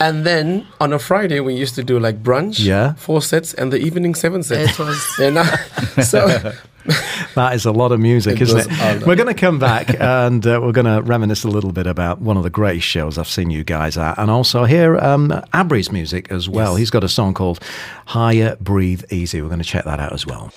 And 0.00 0.24
then 0.24 0.66
on 0.80 0.92
a 0.92 0.98
Friday, 0.98 1.40
we 1.40 1.54
used 1.54 1.74
to 1.76 1.82
do 1.84 1.98
like 1.98 2.22
brunch, 2.22 2.58
Yeah. 2.64 2.94
four 2.94 3.20
sets, 3.22 3.52
and 3.54 3.72
the 3.72 3.78
evening 3.78 4.14
seven 4.14 4.42
sets. 4.42 4.72
It 4.72 4.78
was- 4.78 5.18
And, 5.20 5.38
uh, 5.38 6.02
so 6.02 6.52
That 7.34 7.54
is 7.54 7.64
a 7.64 7.72
lot 7.72 7.92
of 7.92 8.00
music, 8.00 8.42
isn't 8.42 8.66
it? 8.70 9.06
We're 9.06 9.16
going 9.16 9.28
to 9.28 9.34
come 9.34 9.58
back 9.58 9.88
and 10.00 10.46
uh, 10.46 10.60
we're 10.62 10.72
going 10.72 10.84
to 10.84 11.00
reminisce 11.00 11.44
a 11.44 11.48
little 11.48 11.72
bit 11.72 11.86
about 11.86 12.20
one 12.20 12.36
of 12.36 12.42
the 12.42 12.50
greatest 12.50 12.86
shows 12.86 13.16
I've 13.16 13.28
seen 13.28 13.48
you 13.48 13.64
guys 13.64 13.96
at, 13.96 14.18
and 14.18 14.30
also 14.30 14.64
hear 14.64 14.98
um, 14.98 15.32
Abri's 15.54 15.90
music 15.90 16.30
as 16.30 16.46
well. 16.48 16.72
Yes. 16.72 16.78
He's 16.80 16.90
got 16.90 17.04
a 17.04 17.08
song 17.08 17.32
called 17.32 17.60
"Higher, 18.06 18.56
Breathe 18.60 19.04
Easy." 19.10 19.40
We're 19.40 19.48
going 19.48 19.60
to 19.60 19.64
check 19.64 19.84
that 19.84 19.98
out 19.98 20.12
as 20.12 20.26
well. 20.26 20.52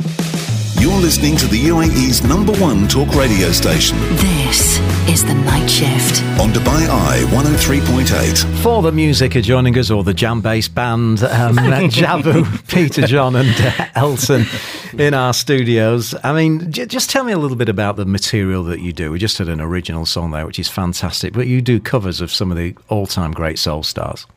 You're 0.86 1.01
listening 1.01 1.36
to 1.38 1.48
the 1.48 1.60
UAE's 1.60 2.24
number 2.24 2.54
one 2.60 2.88
talk 2.88 3.12
radio 3.15 3.50
station 3.51 3.98
This 4.18 4.77
is 5.10 5.25
The 5.25 5.34
Night 5.34 5.68
Shift. 5.68 6.22
on 6.39 6.51
Dubai 6.51 6.88
Eye 6.88 7.24
103.8. 7.32 8.62
For 8.62 8.84
the 8.84 8.92
music 8.92 9.36
are 9.36 9.42
joining 9.42 9.75
us, 9.80 9.89
or 9.89 10.04
the 10.04 10.13
Jambase 10.13 10.72
band, 10.72 11.24
um, 11.24 11.56
Jabu, 11.89 12.68
Peter 12.68 13.08
John, 13.08 13.36
and 13.36 13.50
uh, 13.60 13.88
Elton 13.96 14.46
in 14.96 15.15
our 15.15 15.34
studios. 15.34 16.13
I 16.24 16.34
mean, 16.34 16.72
j- 16.72 16.86
just 16.86 17.10
tell 17.10 17.24
me 17.24 17.32
a 17.32 17.39
little 17.39 17.58
bit 17.58 17.68
about 17.68 17.96
the 17.96 18.06
material 18.06 18.63
that 18.65 18.80
you 18.80 18.94
do. 18.94 19.12
We 19.12 19.18
just 19.18 19.39
had 19.39 19.50
an 19.50 19.60
original 19.60 20.06
song 20.06 20.30
there, 20.30 20.46
which 20.46 20.60
is 20.60 20.70
fantastic, 20.70 21.34
but 21.34 21.48
you 21.48 21.63
do 21.63 21.80
covers 21.80 22.22
of 22.22 22.32
some 22.32 22.51
of 22.51 22.58
the 22.58 22.75
all 22.89 23.08
time 23.08 23.32
great 23.32 23.58
soul 23.58 23.82
stars. 23.82 24.27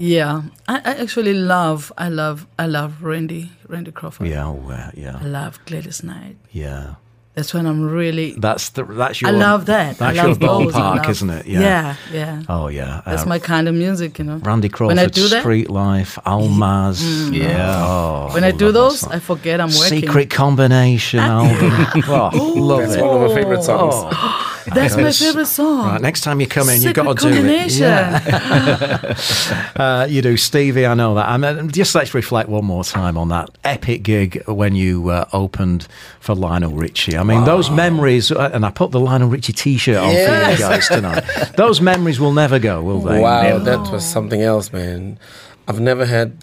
Yeah, 0.00 0.42
I, 0.68 0.76
I 0.84 0.94
actually 1.02 1.34
love, 1.34 1.92
I 1.98 2.08
love, 2.08 2.46
I 2.58 2.66
love 2.66 3.02
Randy, 3.02 3.50
Randy 3.66 3.90
Crawford. 3.90 4.28
Yeah, 4.28 4.46
oh, 4.46 4.70
uh, 4.70 4.90
I 4.94 5.24
love 5.24 5.58
Gladys 5.66 6.02
Knight. 6.04 6.36
yeah. 6.52 6.94
That's 7.34 7.54
when 7.54 7.66
I'm 7.66 7.88
really. 7.88 8.32
That's 8.32 8.70
the 8.70 8.82
that's 8.82 9.20
your. 9.22 9.30
I 9.30 9.32
love 9.32 9.66
that. 9.66 9.96
That's 9.98 10.18
I 10.18 10.22
your 10.22 10.30
love 10.34 10.40
those. 10.40 10.74
I 10.74 10.78
ballpark, 10.80 10.96
love- 10.96 11.10
isn't 11.10 11.30
it? 11.30 11.46
Yeah. 11.46 11.60
Yeah, 11.60 11.94
yeah. 12.12 12.42
Oh 12.48 12.66
yeah. 12.66 13.00
That's 13.06 13.22
Uh, 13.22 13.26
my 13.28 13.38
kind 13.38 13.68
of 13.68 13.76
music, 13.76 14.18
you 14.18 14.24
know. 14.24 14.38
Randy 14.38 14.68
Crawford, 14.68 14.96
When 14.96 14.98
I 14.98 15.06
do 15.06 15.28
that, 15.28 15.42
Street 15.42 15.70
Life, 15.70 16.18
Almaz. 16.26 16.98
Yeah. 17.32 17.76
Oh, 17.86 18.34
when 18.34 18.42
I 18.42 18.50
do 18.50 18.72
those. 18.72 19.04
I 19.06 19.20
forget 19.20 19.60
I'm 19.60 19.68
working. 19.68 20.00
Secret 20.00 20.30
combination 20.30 21.20
album. 21.38 22.02
oh, 22.08 22.54
love 22.56 22.80
That's 22.80 22.94
it. 22.96 23.04
one 23.04 23.22
of 23.22 23.30
my 23.30 23.34
favorite 23.36 23.62
songs. 23.62 23.94
That's 24.74 24.96
my 24.96 25.12
favorite 25.12 25.46
song. 25.46 25.86
Right, 25.86 26.00
next 26.00 26.22
time 26.22 26.40
you 26.40 26.46
come 26.46 26.68
in, 26.68 26.82
you've 26.82 26.94
got 26.94 27.18
to 27.18 27.30
do 27.30 27.46
it. 27.46 27.76
Yeah. 27.78 29.14
Uh, 29.78 30.06
you 30.08 30.22
do, 30.22 30.36
Stevie. 30.36 30.86
I 30.86 30.94
know 30.94 31.14
that. 31.14 31.28
And 31.28 31.44
then 31.44 31.70
just 31.70 31.94
let's 31.94 32.12
reflect 32.12 32.48
one 32.48 32.64
more 32.64 32.82
time 32.84 33.16
on 33.16 33.28
that 33.28 33.50
epic 33.64 34.02
gig 34.02 34.42
when 34.46 34.74
you 34.74 35.08
uh, 35.10 35.28
opened 35.32 35.86
for 36.20 36.34
Lionel 36.34 36.72
Richie. 36.72 37.16
I 37.16 37.22
mean, 37.22 37.44
those 37.44 37.70
memories, 37.70 38.32
uh, 38.32 38.50
and 38.52 38.66
I 38.66 38.70
put 38.70 38.90
the 38.90 39.00
Lionel 39.00 39.28
Richie 39.28 39.52
T-shirt 39.52 39.96
on 39.96 40.10
for 40.10 40.52
you 40.52 40.58
guys 40.58 40.88
tonight. 40.88 41.22
Those 41.56 41.80
memories 41.80 42.18
will 42.18 42.32
never 42.32 42.58
go, 42.58 42.82
will 42.82 43.00
they? 43.00 43.20
Wow, 43.20 43.58
that 43.58 43.92
was 43.92 44.04
something 44.04 44.42
else, 44.42 44.72
man. 44.72 45.18
I've 45.68 45.80
never 45.80 46.04
had 46.06 46.36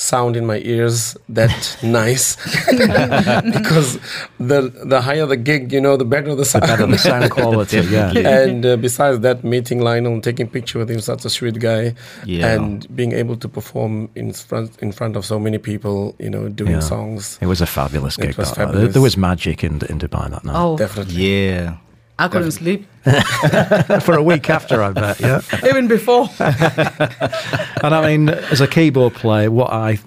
sound 0.00 0.34
in 0.34 0.46
my 0.46 0.58
ears 0.64 1.14
that 1.28 1.52
nice 1.82 2.36
because 3.58 3.98
the 4.38 4.60
the 4.92 5.00
higher 5.00 5.26
the 5.26 5.36
gig, 5.36 5.72
you 5.72 5.80
know, 5.80 5.96
the 5.96 6.04
better 6.04 6.34
the 6.34 6.44
sound. 6.44 6.66
Better 6.66 6.86
the 6.86 6.98
sound 6.98 7.30
quality. 7.36 7.80
Yeah. 7.80 8.12
and 8.16 8.64
uh, 8.64 8.76
besides 8.76 9.20
that, 9.20 9.44
meeting 9.44 9.80
Lionel 9.80 10.14
and 10.14 10.24
taking 10.24 10.48
picture 10.48 10.78
with 10.78 10.90
him, 10.90 11.00
such 11.00 11.24
a 11.24 11.30
sweet 11.30 11.58
guy, 11.58 11.94
Yeah. 12.24 12.52
and 12.54 12.86
being 12.96 13.12
able 13.12 13.36
to 13.36 13.48
perform 13.48 14.08
in 14.14 14.32
front 14.32 14.70
in 14.80 14.90
front 14.92 15.16
of 15.16 15.24
so 15.24 15.38
many 15.38 15.58
people, 15.58 16.14
you 16.18 16.30
know, 16.30 16.48
doing 16.48 16.72
Yeah. 16.80 16.80
songs. 16.94 17.38
It 17.40 17.46
was 17.46 17.60
a 17.60 17.66
fabulous 17.66 18.16
It 18.18 18.22
gig. 18.28 18.38
was. 18.38 18.52
There, 18.52 18.66
fabulous. 18.66 18.92
there 18.94 19.02
was 19.02 19.16
magic 19.16 19.62
in, 19.62 19.74
in 19.90 19.98
Dubai 19.98 20.30
that 20.30 20.44
night. 20.44 20.56
Oh, 20.56 20.76
Definitely. 20.76 21.14
Yeah. 21.14 21.76
I 22.24 22.28
couldn't 22.28 22.52
sleep 22.52 22.86
For 24.02 24.14
a 24.14 24.22
week 24.22 24.50
after, 24.50 24.82
I 24.82 24.92
bet. 24.92 25.20
Yeah. 25.20 25.40
even 25.66 25.88
before. 25.88 26.28
And 27.82 27.94
I 27.94 28.06
mean, 28.06 28.28
as 28.28 28.60
a 28.60 28.66
keyboard 28.68 29.14
player, 29.14 29.50
what 29.50 29.72
I 29.72 29.98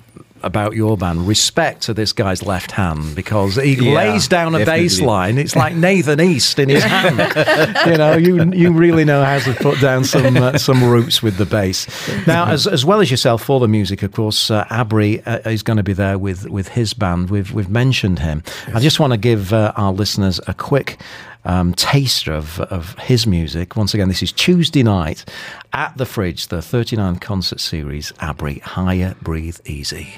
about 0.43 0.75
your 0.75 0.97
band, 0.97 1.25
respect 1.25 1.83
to 1.83 1.93
this 1.93 2.11
guy's 2.11 2.43
left 2.43 2.69
hand 2.71 3.15
because 3.15 3.55
he 3.55 3.75
Yeah, 3.75 3.93
lays 3.95 4.27
down 4.27 4.53
a 4.53 4.59
definitely. 4.59 4.83
bass 4.83 4.99
line. 5.01 5.37
It's 5.37 5.55
like 5.55 5.73
Nathan 5.73 6.19
East 6.19 6.59
in 6.59 6.67
his 6.67 6.83
hand. 6.83 7.17
you 7.87 7.97
know, 7.97 8.17
you 8.17 8.51
you 8.51 8.71
really 8.73 9.05
know 9.05 9.23
how 9.23 9.39
to 9.39 9.53
put 9.53 9.79
down 9.79 10.03
some 10.03 10.35
uh, 10.37 10.57
some 10.57 10.83
roots 10.83 11.23
with 11.23 11.37
the 11.37 11.45
bass. 11.45 11.87
Now, 12.27 12.45
as 12.47 12.67
as 12.67 12.83
well 12.85 12.99
as 12.99 13.09
yourself 13.09 13.41
for 13.43 13.59
the 13.61 13.69
music, 13.69 14.03
of 14.03 14.11
course, 14.11 14.51
uh, 14.51 14.65
Abri 14.69 15.21
uh, 15.25 15.49
is 15.49 15.63
going 15.63 15.77
to 15.77 15.83
be 15.83 15.93
there 15.93 16.17
with 16.19 16.47
with 16.49 16.67
his 16.67 16.93
band. 16.93 17.29
We've 17.29 17.51
we've 17.53 17.69
mentioned 17.69 18.19
him. 18.19 18.43
I 18.73 18.79
just 18.81 18.99
want 18.99 19.13
to 19.13 19.17
give 19.17 19.53
uh, 19.53 19.71
our 19.77 19.93
listeners 19.93 20.39
a 20.45 20.53
quick 20.53 20.99
um, 21.45 21.73
taster 21.73 22.33
of, 22.33 22.59
of 22.61 22.97
his 22.99 23.27
music. 23.27 23.75
Once 23.75 23.93
again, 23.93 24.07
this 24.07 24.23
is 24.23 24.31
Tuesday 24.31 24.83
night 24.83 25.25
at 25.73 25.97
the 25.97 26.05
Fridge, 26.05 26.47
the 26.47 26.61
39 26.61 27.17
concert 27.17 27.59
series, 27.59 28.13
Abri, 28.19 28.59
Higher, 28.59 29.15
Breathe 29.21 29.59
Easy. 29.65 30.15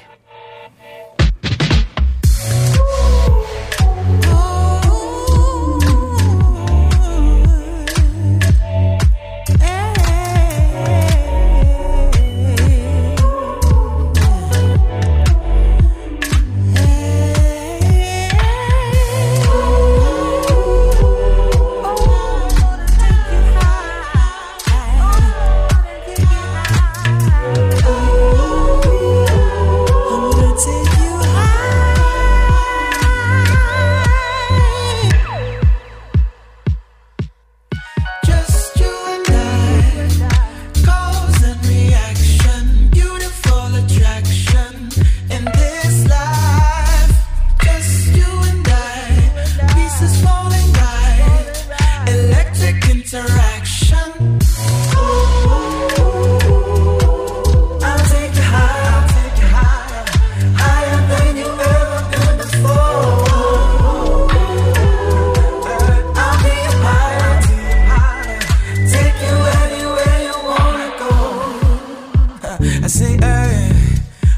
I 72.58 72.86
say, 72.86 73.16
hey, 73.18 73.72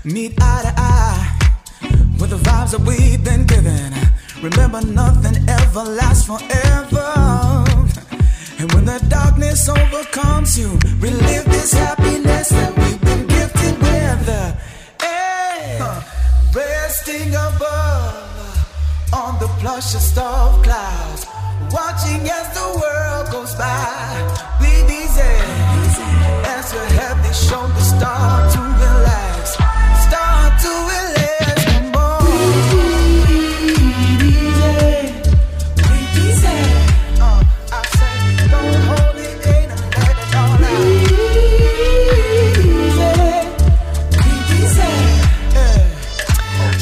meet 0.05 0.35
eye 0.41 0.63
to 0.63 0.73
eye 0.77 1.39
with 2.21 2.31
the 2.31 2.37
vibes 2.37 2.73
that 2.73 2.81
we've 2.81 3.23
been 3.23 3.47
given. 3.47 3.93
Remember, 4.43 4.81
nothing 4.81 5.37
ever 5.49 5.85
lasts 5.85 6.27
forever. 6.27 7.65
And 8.59 8.73
when 8.73 8.85
the 8.87 8.99
darkness 9.09 9.69
overcomes 9.69 10.59
you, 10.59 10.71
relive 10.99 11.45
this 11.45 11.73
happiness 11.73 12.49
that 12.49 12.77
we've 12.77 13.01
been 13.01 13.27
gifted 13.29 13.79
with. 13.79 14.29
Hey, 15.01 15.79
resting 16.55 17.35
above 17.35 19.13
on 19.13 19.39
the 19.39 19.49
plushest 19.61 20.19
of 20.19 20.63
clouds, 20.65 21.27
watching 21.71 22.29
as 22.29 22.49
the 22.53 22.81
world 22.81 23.31
goes 23.31 23.55
by. 23.55 24.57
Breathe 24.59 24.89
easy 26.69 26.77
have 26.77 26.91
your 26.91 27.01
heavy 27.01 27.33
shoulders 27.33 27.89
start 27.89 28.53
to 28.53 28.61
relax, 28.61 29.57
start 29.57 29.68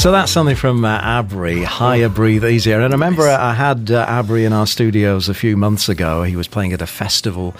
So 0.06 0.12
that's 0.12 0.30
something 0.30 0.54
from 0.54 0.84
uh, 0.84 1.00
Abri, 1.02 1.64
Higher, 1.64 2.08
Breathe 2.08 2.44
Easier. 2.44 2.76
And 2.76 2.84
I 2.84 2.94
remember 2.94 3.28
I 3.28 3.52
had 3.54 3.90
uh, 3.90 4.06
Abri 4.08 4.44
in 4.44 4.52
our 4.52 4.64
studios 4.64 5.28
a 5.28 5.34
few 5.34 5.56
months 5.56 5.88
ago. 5.88 6.22
He 6.22 6.36
was 6.36 6.46
playing 6.46 6.72
at 6.72 6.80
a 6.80 6.86
festival. 6.86 7.56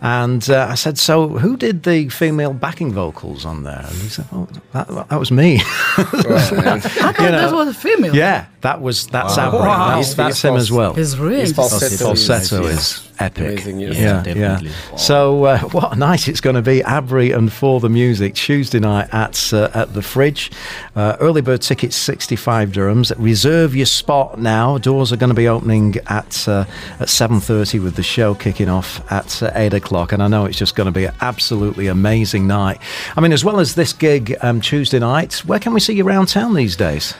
And 0.00 0.48
uh, 0.48 0.68
I 0.70 0.76
said, 0.76 0.96
So 0.96 1.26
who 1.26 1.56
did 1.56 1.82
the 1.82 2.08
female 2.08 2.52
backing 2.52 2.92
vocals 2.92 3.44
on 3.44 3.64
there? 3.64 3.84
And 3.84 3.96
he 3.96 4.08
said, 4.10 4.26
Oh, 4.30 4.46
that, 4.74 4.86
that 5.08 5.18
was 5.18 5.32
me. 5.32 5.56
I 5.96 6.04
thought 6.04 7.16
that 7.16 7.52
was 7.52 7.66
a 7.66 7.74
female. 7.74 8.14
yeah, 8.14 8.46
that 8.60 8.80
was 8.80 9.08
that's 9.08 9.36
Wow. 9.36 9.48
Abri. 9.48 9.58
Wow. 9.58 9.96
That's, 9.96 10.14
that's 10.14 10.42
him 10.44 10.54
as 10.54 10.70
well. 10.70 10.94
His 10.94 11.18
range. 11.18 11.40
His 11.40 11.52
falsetto, 11.52 11.96
falsetto 11.96 12.62
is, 12.62 12.78
is 12.78 13.07
epic. 13.20 13.46
Amazing, 13.46 13.80
yes. 13.80 13.96
Yeah, 13.96 14.02
Yeah, 14.02 14.16
yeah. 14.26 14.34
definitely. 14.34 14.98
So 14.98 15.44
uh, 15.44 15.58
what 15.70 15.92
a 15.92 15.96
night 15.96 16.28
it's 16.28 16.40
going 16.40 16.56
to 16.56 16.62
be, 16.62 16.82
Abri 16.82 17.32
and 17.32 17.52
for 17.52 17.80
the 17.80 17.88
music 17.88 18.34
Tuesday 18.34 18.78
night 18.78 19.08
at 19.12 19.52
uh, 19.52 19.70
at 19.74 19.94
the 19.94 20.02
Fridge. 20.02 20.50
Uh, 20.96 21.16
early 21.20 21.40
bird 21.40 21.62
tickets 21.62 21.96
sixty 21.96 22.36
five 22.36 22.70
dirhams. 22.70 23.12
Reserve 23.18 23.74
your 23.74 23.86
spot 23.86 24.38
now. 24.38 24.78
Doors 24.78 25.12
are 25.12 25.16
going 25.16 25.30
to 25.30 25.34
be 25.34 25.48
opening 25.48 25.96
at 26.06 26.46
uh, 26.48 26.64
at 27.00 27.08
seven 27.08 27.40
thirty 27.40 27.78
with 27.78 27.96
the 27.96 28.02
show 28.02 28.34
kicking 28.34 28.68
off 28.68 29.00
at 29.12 29.42
uh, 29.42 29.50
eight 29.54 29.74
o'clock. 29.74 30.12
And 30.12 30.22
I 30.22 30.28
know 30.28 30.44
it's 30.44 30.58
just 30.58 30.74
going 30.76 30.86
to 30.86 30.92
be 30.92 31.04
an 31.06 31.14
absolutely 31.20 31.86
amazing 31.86 32.46
night. 32.46 32.78
I 33.16 33.20
mean, 33.20 33.32
as 33.32 33.44
well 33.44 33.60
as 33.60 33.74
this 33.74 33.92
gig 33.92 34.36
um, 34.42 34.60
Tuesday 34.60 34.98
night, 34.98 35.44
where 35.46 35.58
can 35.58 35.72
we 35.72 35.80
see 35.80 35.94
you 35.94 36.06
around 36.06 36.26
town 36.28 36.54
these 36.54 36.76
days? 36.76 37.14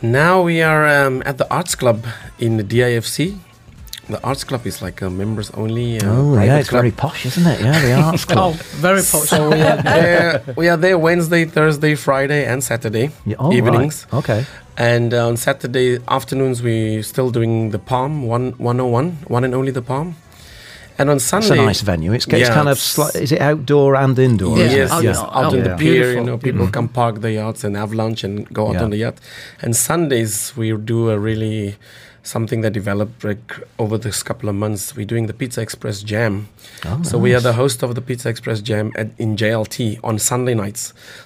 Now 0.00 0.42
we 0.42 0.62
are 0.62 0.86
um, 0.86 1.22
at 1.26 1.38
the 1.38 1.52
Arts 1.52 1.74
Club 1.74 2.06
in 2.38 2.56
the 2.56 2.62
DIFC. 2.62 3.38
The 4.08 4.22
Arts 4.24 4.42
Club 4.44 4.66
is 4.66 4.80
like 4.80 5.02
a 5.02 5.10
members 5.10 5.50
only. 5.50 6.00
Uh, 6.00 6.08
Oh 6.10 6.34
yeah, 6.40 6.58
it's 6.58 6.70
club. 6.70 6.80
very 6.80 6.92
posh, 6.92 7.26
isn't 7.26 7.46
it? 7.46 7.60
Yeah, 7.60 7.78
the 7.82 7.92
Arts 7.92 8.24
Oh, 8.30 8.32
Club. 8.32 8.54
very 8.80 9.00
posh. 9.02 9.28
So 9.28 9.50
we 9.50 9.60
are 9.60 9.82
there. 9.82 10.42
We 10.56 10.68
are 10.70 10.78
there 10.78 10.98
Wednesday, 10.98 11.44
Thursday, 11.44 11.94
Friday, 11.94 12.46
and 12.46 12.64
Saturday 12.64 13.10
Yeah, 13.26 13.36
oh, 13.38 13.48
right. 13.50 13.56
evenings. 13.58 14.06
Okay. 14.12 14.46
And 14.78 15.12
uh, 15.12 15.28
on 15.28 15.36
Saturday 15.36 15.98
afternoons, 16.08 16.62
we're 16.62 17.02
still 17.02 17.30
doing 17.30 17.70
the 17.70 17.78
Palm 17.78 18.22
one 18.22 18.52
one 18.58 18.78
hundred 18.78 18.90
one, 18.92 19.10
one 19.28 19.44
and 19.44 19.54
only 19.54 19.72
the 19.72 19.82
Palm. 19.82 20.16
And 21.00 21.10
on 21.10 21.20
Sunday, 21.20 21.46
It's 21.50 21.60
a 21.60 21.66
nice 21.66 21.80
venue. 21.82 22.12
It's, 22.12 22.26
it's 22.26 22.48
Yeah, 22.48 22.54
kind 22.54 22.68
of 22.68 22.76
sli- 22.78 23.14
is 23.14 23.30
it 23.30 23.40
outdoor 23.40 23.94
and 23.94 24.18
indoor? 24.18 24.58
Yeah. 24.58 24.64
is? 24.64 24.72
Yes, 24.74 24.90
out- 24.90 25.04
yes, 25.04 25.18
out- 25.18 25.36
out 25.36 25.52
on 25.54 25.62
the 25.62 25.76
pier, 25.76 26.12
you 26.14 26.24
know, 26.24 26.38
people 26.38 26.66
come 26.68 26.88
park 26.88 27.20
the 27.20 27.32
yachts 27.32 27.62
and 27.62 27.76
have 27.76 27.92
lunch 27.92 28.24
and 28.24 28.48
go 28.52 28.68
out 28.68 28.74
Yeah. 28.74 28.82
on 28.84 28.90
the 28.90 28.96
yacht. 28.96 29.14
And 29.62 29.76
Sundays 29.76 30.54
we 30.56 30.72
do 30.76 31.10
a 31.10 31.18
really 31.18 31.76
something 32.28 32.60
that 32.64 32.72
developed 32.80 33.24
like 33.24 33.48
over 33.78 33.96
this 34.06 34.22
couple 34.22 34.48
of 34.48 34.54
months. 34.64 34.94
We're 34.96 35.06
doing 35.14 35.26
the 35.26 35.32
Pizza 35.40 35.60
Express 35.66 36.02
Jam. 36.02 36.48
Oh, 36.84 37.02
so 37.02 37.14
we 37.26 37.30
are 37.36 37.40
the 37.40 37.54
host 37.62 37.82
of 37.82 37.90
the 37.94 38.02
Pizza 38.08 38.28
Express 38.28 38.60
Jam 38.60 38.92
at, 39.00 39.08
in 39.24 39.30
JLT 39.36 39.98
on 40.04 40.18
Sunday 40.18 40.54
nights. 40.54 40.82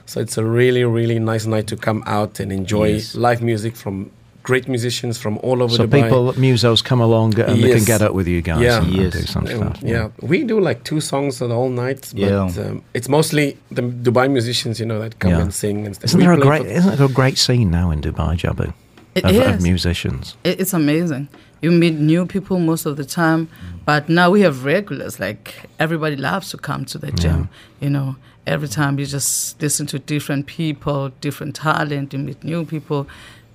So 0.06 0.20
it's 0.24 0.36
a 0.38 0.44
really, 0.44 0.84
really 0.84 1.18
nice 1.32 1.44
night 1.54 1.66
to 1.72 1.76
come 1.76 2.00
out 2.06 2.32
and 2.40 2.48
enjoy 2.52 2.88
Yes. 2.94 3.14
live 3.26 3.40
music 3.42 3.74
from 3.82 4.10
great 4.50 4.66
musicians 4.76 5.14
from 5.24 5.34
all 5.46 5.58
over 5.62 5.74
So 5.76 5.86
Dubai. 5.86 6.02
people, 6.02 6.32
musos 6.46 6.80
come 6.90 7.00
along 7.08 7.38
and 7.38 7.62
they 7.62 7.70
can 7.76 7.84
get 7.84 8.02
up 8.02 8.12
with 8.18 8.26
you 8.34 8.40
guys 8.42 8.60
Yeah. 8.60 8.78
and, 8.82 8.86
and 8.88 8.96
Yes. 9.02 9.12
do 9.12 9.22
some 9.34 9.46
stuff. 9.46 9.78
yeah, 9.94 10.08
we 10.20 10.42
do 10.52 10.58
like 10.68 10.82
two 10.90 11.00
songs 11.00 11.38
the 11.38 11.46
whole 11.48 11.70
night, 11.84 12.00
but 12.12 12.28
Yeah. 12.30 12.50
um, 12.64 12.82
it's 12.92 13.08
mostly 13.08 13.56
the 13.70 13.82
Dubai 14.06 14.26
musicians, 14.38 14.80
you 14.80 14.86
know, 14.90 14.98
that 15.04 15.12
come 15.20 15.30
Yeah. 15.32 15.42
and 15.44 15.54
sing 15.54 15.86
and 15.86 15.94
stuff. 15.94 16.06
Isn't 16.08 16.18
We 16.20 16.24
there 16.26 16.32
a 16.34 16.38
great? 16.48 16.66
Isn't 16.66 16.96
there 16.96 17.06
a 17.06 17.16
great 17.20 17.38
scene 17.38 17.70
now 17.70 17.86
in 17.94 18.00
Dubai, 18.00 18.32
Jabu, 18.42 18.72
It 19.14 19.24
of, 19.24 19.36
of 19.36 19.62
musicians? 19.62 20.36
It's 20.44 20.72
amazing. 20.72 21.28
You 21.60 21.70
meet 21.70 21.94
new 21.94 22.26
people 22.26 22.58
most 22.58 22.86
of 22.86 22.96
the 22.96 23.04
time, 23.04 23.48
but 23.84 24.08
now 24.08 24.30
we 24.30 24.40
have 24.40 24.64
regulars. 24.64 25.20
Like 25.20 25.68
everybody 25.78 26.16
loves 26.16 26.50
to 26.50 26.56
come 26.58 26.84
to 26.86 26.98
the 26.98 27.12
gym. 27.12 27.48
You 27.80 27.90
know, 27.90 28.16
every 28.46 28.68
time 28.68 28.98
you 28.98 29.06
just 29.06 29.60
listen 29.62 29.86
to 29.88 29.98
different 29.98 30.46
people, 30.46 31.10
different 31.20 31.54
talent, 31.54 32.12
you 32.12 32.18
meet 32.18 32.42
new 32.42 32.64
people. 32.64 33.06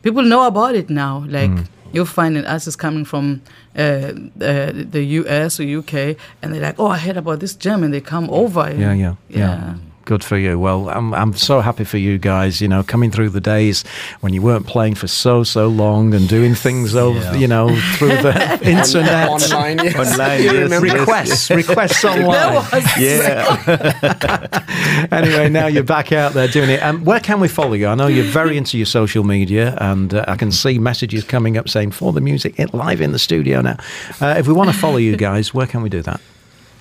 People 0.03 0.23
know 0.23 0.45
about 0.47 0.75
it 0.75 0.89
now. 0.89 1.25
Like 1.27 1.49
Mm. 1.51 1.65
you'll 1.93 2.05
find 2.05 2.37
an 2.37 2.45
artist 2.45 2.77
coming 2.79 3.03
from 3.05 3.41
uh, 3.75 3.81
uh, 3.81 4.71
the 4.91 5.03
US 5.21 5.59
or 5.59 5.63
UK, 5.79 5.93
and 6.41 6.53
they're 6.53 6.61
like, 6.61 6.75
"Oh, 6.79 6.87
I 6.87 6.97
heard 6.97 7.17
about 7.17 7.39
this 7.39 7.55
gym," 7.55 7.83
and 7.83 7.93
they 7.93 8.01
come 8.01 8.29
over. 8.29 8.71
Yeah, 8.73 8.93
yeah, 8.93 9.15
yeah. 9.29 9.37
yeah. 9.39 9.73
Good 10.07 10.23
for 10.23 10.37
you. 10.37 10.57
Well, 10.57 10.87
I'm 10.87 11.13
I'm 11.13 11.33
so 11.33 11.59
happy 11.59 11.83
for 11.83 11.97
you 11.97 12.17
guys. 12.17 12.61
You 12.61 12.69
know, 12.69 12.81
coming 12.81 13.11
through 13.11 13.27
the 13.31 13.41
days 13.41 13.83
when 14.21 14.31
you 14.33 14.41
weren't 14.41 14.65
playing 14.65 14.95
for 14.95 15.07
so 15.07 15.43
so 15.43 15.67
long 15.67 16.13
and 16.13 16.29
doing 16.29 16.55
things 16.55 16.95
over, 16.95 17.19
Yeah. 17.19 17.35
you 17.35 17.45
know, 17.45 17.75
through 17.97 18.15
the 18.23 18.57
internet. 18.63 19.27
online, 19.27 19.79
yes. 19.79 20.13
Online, 20.13 20.39
You 20.39 20.45
yes, 20.45 20.53
remember? 20.63 20.87
yes. 20.87 20.99
Requests, 20.99 21.49
requests 21.49 22.05
online. 22.05 22.63
Yeah. 22.97 25.07
anyway, 25.11 25.49
now 25.49 25.67
you're 25.67 25.83
back 25.83 26.13
out 26.13 26.31
there 26.31 26.47
doing 26.47 26.69
it. 26.69 26.81
Um, 26.81 27.03
where 27.03 27.19
can 27.19 27.41
we 27.41 27.49
follow 27.49 27.73
you? 27.73 27.87
I 27.87 27.95
know 27.95 28.07
you're 28.07 28.23
very 28.31 28.55
into 28.57 28.77
your 28.77 28.85
social 28.85 29.25
media, 29.25 29.75
and 29.81 30.13
uh, 30.13 30.23
I 30.25 30.37
can 30.37 30.53
see 30.53 30.79
messages 30.79 31.25
coming 31.25 31.57
up 31.57 31.67
saying 31.67 31.91
for 31.91 32.13
the 32.13 32.21
music 32.21 32.57
it 32.57 32.73
live 32.73 33.01
in 33.01 33.11
the 33.11 33.19
studio 33.19 33.59
now. 33.59 33.75
Uh, 34.21 34.35
if 34.37 34.47
we 34.47 34.53
want 34.53 34.69
to 34.71 34.77
follow 34.77 34.95
you 34.97 35.17
guys, 35.17 35.53
where 35.53 35.67
can 35.67 35.81
we 35.81 35.89
do 35.89 36.01
that? 36.03 36.21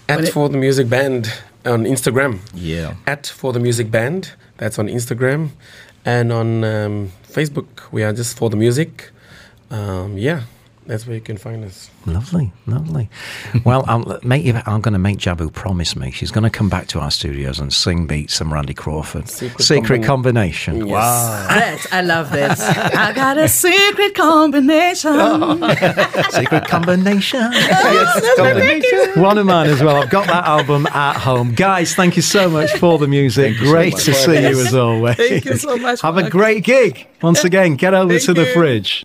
At 0.08 0.28
For 0.28 0.48
the 0.48 0.58
Music 0.58 0.88
Band 0.88 1.32
on 1.66 1.84
Instagram. 1.84 2.40
Yeah. 2.54 2.94
At 3.06 3.26
For 3.26 3.52
the 3.52 3.60
Music 3.60 3.90
Band. 3.90 4.32
That's 4.58 4.78
on 4.78 4.88
Instagram. 4.88 5.50
And 6.04 6.32
on 6.32 6.64
um, 6.64 7.12
Facebook, 7.28 7.90
we 7.92 8.02
are 8.02 8.12
just 8.12 8.36
For 8.36 8.48
the 8.48 8.56
Music. 8.56 9.10
Um, 9.70 10.16
yeah, 10.16 10.42
that's 10.86 11.06
where 11.06 11.16
you 11.16 11.20
can 11.20 11.36
find 11.36 11.64
us. 11.64 11.90
Lovely, 12.06 12.52
lovely. 12.66 13.08
Well, 13.64 13.84
I'll 13.88 14.18
make 14.22 14.44
you, 14.44 14.54
I'm 14.66 14.80
going 14.80 14.92
to 14.92 14.98
make 14.98 15.18
Jabu 15.18 15.52
promise 15.52 15.96
me 15.96 16.10
she's 16.10 16.30
going 16.30 16.44
to 16.44 16.50
come 16.50 16.68
back 16.68 16.86
to 16.88 17.00
our 17.00 17.10
studios 17.10 17.58
and 17.58 17.72
sing 17.72 18.06
beats 18.06 18.34
some 18.34 18.52
Randy 18.52 18.74
Crawford. 18.74 19.28
Secret 19.28 20.02
combina- 20.02 20.06
combination. 20.06 20.86
Yes. 20.86 21.48
That, 21.48 21.86
I 21.92 22.00
love 22.02 22.30
this. 22.30 22.60
I 22.68 23.12
got 23.12 23.38
a 23.38 23.48
secret 23.48 24.14
combination. 24.14 25.12
Secret 26.30 26.68
combination. 26.68 27.40
yes, 27.52 28.36
combination. 28.36 29.22
One 29.22 29.38
of 29.38 29.46
mine 29.46 29.68
as 29.68 29.82
well. 29.82 29.96
I've 29.96 30.10
got 30.10 30.26
that 30.28 30.44
album 30.44 30.86
at 30.88 31.16
home. 31.16 31.54
Guys, 31.54 31.94
thank 31.94 32.16
you 32.16 32.22
so 32.22 32.48
much 32.48 32.72
for 32.78 32.98
the 32.98 33.08
music. 33.08 33.56
Thank 33.56 33.60
you 33.60 33.66
so 33.66 33.72
Great 33.72 33.96
to 33.96 34.14
see 34.14 34.40
you 34.40 34.60
as 34.60 34.74
always. 34.74 35.16
Thank 35.16 35.44
you 35.44 35.56
so 35.56 35.76
much, 35.76 36.00
Have 36.02 36.16
a 36.16 36.30
great 36.30 36.64
gig. 36.64 37.06
Once 37.22 37.44
again, 37.44 37.74
get 37.74 37.94
over 37.94 38.12
Thank 38.12 38.24
to 38.24 38.34
the 38.34 38.46
fridge. 38.46 39.04